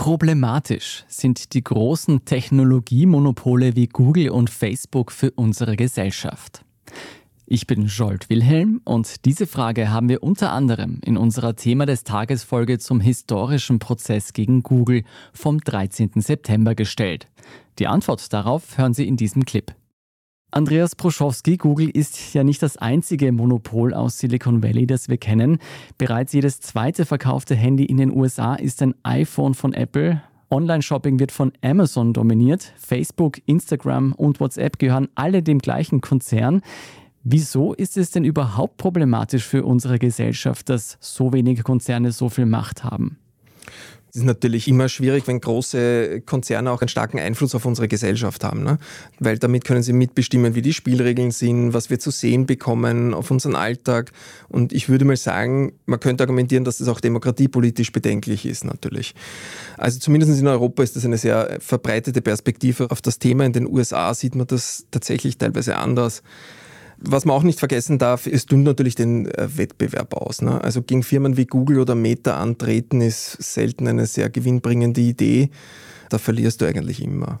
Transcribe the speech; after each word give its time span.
problematisch 0.00 1.04
sind 1.08 1.52
die 1.52 1.62
großen 1.62 2.24
Technologiemonopole 2.24 3.76
wie 3.76 3.86
Google 3.86 4.30
und 4.30 4.48
Facebook 4.48 5.12
für 5.12 5.30
unsere 5.32 5.76
Gesellschaft? 5.76 6.64
Ich 7.44 7.66
bin 7.66 7.84
Jolt 7.84 8.30
Wilhelm 8.30 8.80
und 8.84 9.26
diese 9.26 9.46
Frage 9.46 9.90
haben 9.90 10.08
wir 10.08 10.22
unter 10.22 10.52
anderem 10.52 11.02
in 11.04 11.18
unserer 11.18 11.54
Thema 11.54 11.84
des 11.84 12.02
Tages 12.02 12.44
Folge 12.44 12.78
zum 12.78 12.98
historischen 12.98 13.78
Prozess 13.78 14.32
gegen 14.32 14.62
Google 14.62 15.02
vom 15.34 15.60
13. 15.60 16.12
September 16.16 16.74
gestellt. 16.74 17.28
Die 17.78 17.86
Antwort 17.86 18.32
darauf 18.32 18.78
hören 18.78 18.94
Sie 18.94 19.06
in 19.06 19.18
diesem 19.18 19.44
Clip. 19.44 19.74
Andreas 20.52 20.96
Proschowski, 20.96 21.58
Google 21.58 21.90
ist 21.90 22.34
ja 22.34 22.42
nicht 22.42 22.60
das 22.60 22.76
einzige 22.76 23.30
Monopol 23.30 23.94
aus 23.94 24.18
Silicon 24.18 24.64
Valley, 24.64 24.84
das 24.84 25.08
wir 25.08 25.16
kennen. 25.16 25.58
Bereits 25.96 26.32
jedes 26.32 26.60
zweite 26.60 27.06
verkaufte 27.06 27.54
Handy 27.54 27.84
in 27.84 27.98
den 27.98 28.10
USA 28.10 28.56
ist 28.56 28.82
ein 28.82 28.94
iPhone 29.04 29.54
von 29.54 29.72
Apple. 29.72 30.22
Online-Shopping 30.50 31.20
wird 31.20 31.30
von 31.30 31.52
Amazon 31.62 32.12
dominiert. 32.12 32.72
Facebook, 32.76 33.38
Instagram 33.46 34.12
und 34.12 34.40
WhatsApp 34.40 34.80
gehören 34.80 35.08
alle 35.14 35.44
dem 35.44 35.60
gleichen 35.60 36.00
Konzern. 36.00 36.62
Wieso 37.22 37.72
ist 37.72 37.96
es 37.96 38.10
denn 38.10 38.24
überhaupt 38.24 38.76
problematisch 38.76 39.46
für 39.46 39.64
unsere 39.64 40.00
Gesellschaft, 40.00 40.68
dass 40.68 40.98
so 40.98 41.32
wenige 41.32 41.62
Konzerne 41.62 42.10
so 42.10 42.28
viel 42.28 42.46
Macht 42.46 42.82
haben? 42.82 43.18
Es 44.10 44.16
ist 44.16 44.24
natürlich 44.24 44.66
immer 44.66 44.88
schwierig, 44.88 45.28
wenn 45.28 45.40
große 45.40 46.22
Konzerne 46.22 46.72
auch 46.72 46.80
einen 46.80 46.88
starken 46.88 47.20
Einfluss 47.20 47.54
auf 47.54 47.64
unsere 47.64 47.86
Gesellschaft 47.86 48.42
haben, 48.42 48.64
ne? 48.64 48.78
weil 49.20 49.38
damit 49.38 49.64
können 49.64 49.84
sie 49.84 49.92
mitbestimmen, 49.92 50.56
wie 50.56 50.62
die 50.62 50.72
Spielregeln 50.72 51.30
sind, 51.30 51.74
was 51.74 51.90
wir 51.90 52.00
zu 52.00 52.10
sehen 52.10 52.44
bekommen 52.44 53.14
auf 53.14 53.30
unseren 53.30 53.54
Alltag. 53.54 54.10
Und 54.48 54.72
ich 54.72 54.88
würde 54.88 55.04
mal 55.04 55.16
sagen, 55.16 55.74
man 55.86 56.00
könnte 56.00 56.24
argumentieren, 56.24 56.64
dass 56.64 56.78
das 56.78 56.88
auch 56.88 57.00
demokratiepolitisch 57.00 57.92
bedenklich 57.92 58.46
ist 58.46 58.64
natürlich. 58.64 59.14
Also 59.76 60.00
zumindest 60.00 60.40
in 60.40 60.48
Europa 60.48 60.82
ist 60.82 60.96
das 60.96 61.04
eine 61.04 61.16
sehr 61.16 61.58
verbreitete 61.60 62.20
Perspektive 62.20 62.90
auf 62.90 63.00
das 63.00 63.20
Thema. 63.20 63.44
In 63.44 63.52
den 63.52 63.66
USA 63.66 64.12
sieht 64.14 64.34
man 64.34 64.48
das 64.48 64.86
tatsächlich 64.90 65.38
teilweise 65.38 65.76
anders. 65.76 66.24
Was 67.02 67.24
man 67.24 67.34
auch 67.34 67.42
nicht 67.42 67.58
vergessen 67.58 67.98
darf, 67.98 68.26
es 68.26 68.46
dünnt 68.46 68.64
natürlich 68.64 68.94
den 68.94 69.26
äh, 69.26 69.56
Wettbewerb 69.56 70.14
aus. 70.14 70.42
Ne? 70.42 70.62
Also 70.62 70.82
gegen 70.82 71.02
Firmen 71.02 71.36
wie 71.36 71.46
Google 71.46 71.80
oder 71.80 71.94
Meta 71.94 72.36
antreten 72.38 73.00
ist 73.00 73.42
selten 73.42 73.88
eine 73.88 74.06
sehr 74.06 74.28
gewinnbringende 74.28 75.00
Idee. 75.00 75.50
Da 76.10 76.18
verlierst 76.18 76.60
du 76.60 76.66
eigentlich 76.66 77.02
immer. 77.02 77.40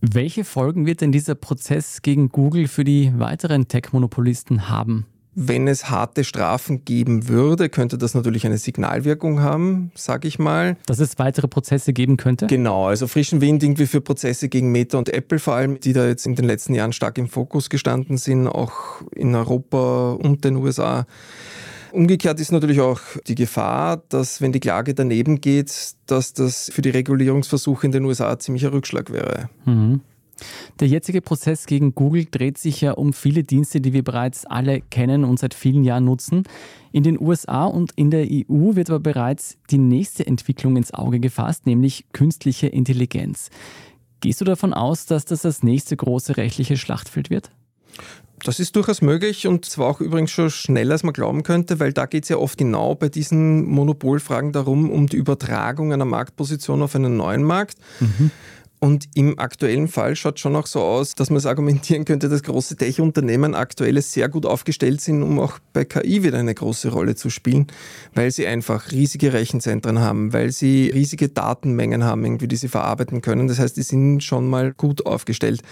Welche 0.00 0.44
Folgen 0.44 0.84
wird 0.84 1.00
denn 1.00 1.12
dieser 1.12 1.36
Prozess 1.36 2.02
gegen 2.02 2.30
Google 2.30 2.66
für 2.66 2.82
die 2.82 3.12
weiteren 3.18 3.68
Tech-Monopolisten 3.68 4.68
haben? 4.68 5.06
Wenn 5.34 5.66
es 5.66 5.88
harte 5.88 6.24
Strafen 6.24 6.84
geben 6.84 7.28
würde, 7.28 7.70
könnte 7.70 7.96
das 7.96 8.14
natürlich 8.14 8.44
eine 8.44 8.58
Signalwirkung 8.58 9.40
haben, 9.40 9.90
sage 9.94 10.28
ich 10.28 10.38
mal. 10.38 10.76
Dass 10.84 10.98
es 10.98 11.18
weitere 11.18 11.48
Prozesse 11.48 11.94
geben 11.94 12.18
könnte? 12.18 12.46
Genau, 12.48 12.86
also 12.86 13.06
frischen 13.06 13.40
Wind 13.40 13.62
irgendwie 13.62 13.86
für 13.86 14.02
Prozesse 14.02 14.50
gegen 14.50 14.70
Meta 14.70 14.98
und 14.98 15.08
Apple 15.08 15.38
vor 15.38 15.54
allem, 15.54 15.80
die 15.80 15.94
da 15.94 16.06
jetzt 16.06 16.26
in 16.26 16.34
den 16.34 16.44
letzten 16.44 16.74
Jahren 16.74 16.92
stark 16.92 17.16
im 17.16 17.28
Fokus 17.28 17.70
gestanden 17.70 18.18
sind, 18.18 18.46
auch 18.46 19.00
in 19.14 19.34
Europa 19.34 20.12
und 20.12 20.44
den 20.44 20.56
USA. 20.56 21.06
Umgekehrt 21.92 22.40
ist 22.40 22.52
natürlich 22.52 22.80
auch 22.80 23.00
die 23.26 23.34
Gefahr, 23.34 24.02
dass 24.08 24.40
wenn 24.40 24.52
die 24.52 24.60
Klage 24.60 24.94
daneben 24.94 25.40
geht, 25.40 25.92
dass 26.06 26.32
das 26.32 26.70
für 26.72 26.82
die 26.82 26.90
Regulierungsversuche 26.90 27.86
in 27.86 27.92
den 27.92 28.04
USA 28.04 28.38
ziemlicher 28.38 28.72
Rückschlag 28.72 29.12
wäre. 29.12 29.48
Mhm. 29.66 30.00
Der 30.80 30.88
jetzige 30.88 31.20
Prozess 31.20 31.66
gegen 31.66 31.94
Google 31.94 32.26
dreht 32.30 32.58
sich 32.58 32.80
ja 32.80 32.92
um 32.92 33.12
viele 33.12 33.42
Dienste, 33.42 33.80
die 33.80 33.92
wir 33.92 34.02
bereits 34.02 34.44
alle 34.44 34.80
kennen 34.80 35.24
und 35.24 35.38
seit 35.38 35.54
vielen 35.54 35.84
Jahren 35.84 36.04
nutzen. 36.04 36.44
In 36.92 37.02
den 37.02 37.20
USA 37.20 37.64
und 37.64 37.92
in 37.96 38.10
der 38.10 38.26
EU 38.26 38.74
wird 38.74 38.90
aber 38.90 39.00
bereits 39.00 39.56
die 39.70 39.78
nächste 39.78 40.26
Entwicklung 40.26 40.76
ins 40.76 40.92
Auge 40.92 41.20
gefasst, 41.20 41.66
nämlich 41.66 42.04
künstliche 42.12 42.66
Intelligenz. 42.66 43.50
Gehst 44.20 44.40
du 44.40 44.44
davon 44.44 44.72
aus, 44.72 45.06
dass 45.06 45.24
das 45.24 45.42
das 45.42 45.62
nächste 45.62 45.96
große 45.96 46.36
rechtliche 46.36 46.76
Schlachtfeld 46.76 47.30
wird? 47.30 47.50
Das 48.44 48.58
ist 48.58 48.74
durchaus 48.74 49.02
möglich 49.02 49.46
und 49.46 49.64
zwar 49.64 49.86
auch 49.86 50.00
übrigens 50.00 50.32
schon 50.32 50.50
schneller, 50.50 50.92
als 50.92 51.04
man 51.04 51.12
glauben 51.12 51.42
könnte, 51.44 51.78
weil 51.78 51.92
da 51.92 52.06
geht 52.06 52.24
es 52.24 52.28
ja 52.28 52.36
oft 52.36 52.58
genau 52.58 52.94
bei 52.94 53.08
diesen 53.08 53.64
Monopolfragen 53.64 54.52
darum, 54.52 54.90
um 54.90 55.06
die 55.06 55.16
Übertragung 55.16 55.92
einer 55.92 56.04
Marktposition 56.04 56.82
auf 56.82 56.96
einen 56.96 57.16
neuen 57.16 57.44
Markt. 57.44 57.78
Mhm. 58.00 58.30
Und 58.82 59.08
im 59.14 59.38
aktuellen 59.38 59.86
Fall 59.86 60.16
schaut 60.16 60.40
schon 60.40 60.56
auch 60.56 60.66
so 60.66 60.80
aus, 60.80 61.14
dass 61.14 61.30
man 61.30 61.36
es 61.36 61.46
argumentieren 61.46 62.04
könnte, 62.04 62.28
dass 62.28 62.42
große 62.42 62.74
Tech-Unternehmen 62.74 63.54
aktuell 63.54 64.02
sehr 64.02 64.28
gut 64.28 64.44
aufgestellt 64.44 65.00
sind, 65.00 65.22
um 65.22 65.38
auch 65.38 65.60
bei 65.72 65.84
KI 65.84 66.24
wieder 66.24 66.38
eine 66.38 66.52
große 66.52 66.88
Rolle 66.88 67.14
zu 67.14 67.30
spielen, 67.30 67.68
weil 68.12 68.32
sie 68.32 68.44
einfach 68.44 68.90
riesige 68.90 69.32
Rechenzentren 69.34 70.00
haben, 70.00 70.32
weil 70.32 70.50
sie 70.50 70.90
riesige 70.92 71.28
Datenmengen 71.28 72.02
haben, 72.02 72.24
irgendwie, 72.24 72.48
die 72.48 72.56
sie 72.56 72.66
verarbeiten 72.66 73.20
können. 73.20 73.46
Das 73.46 73.60
heißt, 73.60 73.76
die 73.76 73.82
sind 73.82 74.24
schon 74.24 74.50
mal 74.50 74.72
gut 74.72 75.06
aufgestellt. 75.06 75.62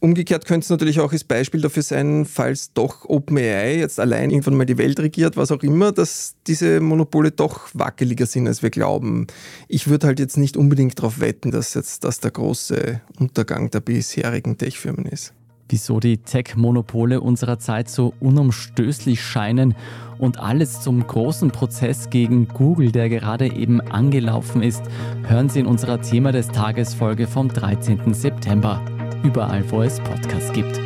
Umgekehrt 0.00 0.44
könnte 0.46 0.64
es 0.64 0.70
natürlich 0.70 1.00
auch 1.00 1.12
als 1.12 1.24
Beispiel 1.24 1.60
dafür 1.60 1.82
sein, 1.82 2.24
falls 2.24 2.72
doch 2.72 3.04
OpenAI 3.08 3.78
jetzt 3.78 4.00
allein 4.00 4.30
irgendwann 4.30 4.56
mal 4.56 4.66
die 4.66 4.78
Welt 4.78 5.00
regiert, 5.00 5.36
was 5.36 5.52
auch 5.52 5.62
immer, 5.62 5.92
dass 5.92 6.34
diese 6.46 6.80
Monopole 6.80 7.30
doch 7.30 7.68
wackeliger 7.74 8.26
sind, 8.26 8.46
als 8.46 8.62
wir 8.62 8.70
glauben. 8.70 9.26
Ich 9.68 9.88
würde 9.88 10.06
halt 10.06 10.20
jetzt 10.20 10.36
nicht 10.36 10.56
unbedingt 10.56 10.98
darauf 10.98 11.20
wetten, 11.20 11.50
dass 11.50 11.74
jetzt 11.74 12.04
das 12.04 12.20
der 12.20 12.30
große 12.30 13.00
Untergang 13.18 13.70
der 13.70 13.80
bisherigen 13.80 14.58
Tech-Firmen 14.58 15.06
ist. 15.06 15.32
Wieso 15.68 15.98
die 15.98 16.18
Tech-Monopole 16.18 17.22
unserer 17.22 17.58
Zeit 17.58 17.88
so 17.88 18.12
unumstößlich 18.20 19.22
scheinen 19.22 19.74
und 20.18 20.38
alles 20.38 20.82
zum 20.82 21.06
großen 21.06 21.50
Prozess 21.50 22.10
gegen 22.10 22.48
Google, 22.48 22.92
der 22.92 23.08
gerade 23.08 23.50
eben 23.50 23.80
angelaufen 23.80 24.62
ist, 24.62 24.82
hören 25.26 25.48
Sie 25.48 25.60
in 25.60 25.66
unserer 25.66 26.02
Thema 26.02 26.32
des 26.32 26.48
Tages 26.48 26.92
Folge 26.92 27.26
vom 27.26 27.48
13. 27.48 28.12
September 28.12 28.82
überall, 29.24 29.68
wo 29.70 29.82
es 29.82 29.98
Podcasts 30.00 30.52
gibt. 30.52 30.78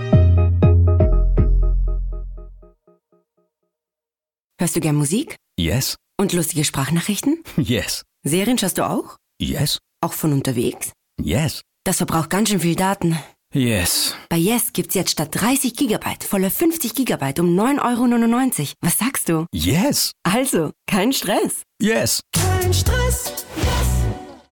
Hörst 4.60 4.74
du 4.74 4.80
gern 4.80 4.96
Musik? 4.96 5.36
Yes. 5.58 5.96
Und 6.20 6.32
lustige 6.32 6.64
Sprachnachrichten? 6.64 7.42
Yes. 7.56 8.02
Serien 8.24 8.58
schaust 8.58 8.78
du 8.78 8.88
auch? 8.88 9.16
Yes. 9.40 9.78
Auch 10.00 10.12
von 10.12 10.32
unterwegs? 10.32 10.92
Yes. 11.20 11.62
Das 11.84 11.98
verbraucht 11.98 12.30
ganz 12.30 12.48
schön 12.48 12.60
viel 12.60 12.74
Daten. 12.74 13.16
Yes. 13.54 14.14
Bei 14.28 14.36
Yes 14.36 14.72
gibt's 14.72 14.94
jetzt 14.94 15.10
statt 15.12 15.30
30 15.32 15.74
Gigabyte 15.74 16.22
volle 16.24 16.50
50 16.50 16.94
Gigabyte 16.94 17.40
um 17.40 17.58
9,99 17.58 18.58
Euro. 18.60 18.72
Was 18.82 18.98
sagst 18.98 19.28
du? 19.28 19.46
Yes. 19.54 20.12
Also, 20.22 20.72
kein 20.86 21.12
Stress. 21.12 21.62
Yes. 21.80 22.20
Kein 22.34 22.74
Stress. 22.74 23.46
Yes. 23.56 23.87